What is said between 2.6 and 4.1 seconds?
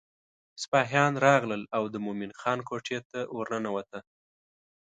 کوټې ته ورننوته.